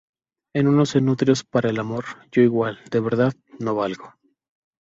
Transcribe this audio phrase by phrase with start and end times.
[0.55, 2.05] en unos cenutrios para el amor.
[2.31, 4.13] yo igual, de verdad, no valgo.